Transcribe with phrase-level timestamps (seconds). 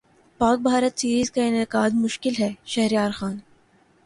[0.39, 3.37] پاک بھارت سیریزکا انعقادمشکل ہے شہریارخان